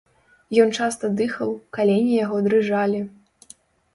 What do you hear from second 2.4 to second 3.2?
дрыжалі.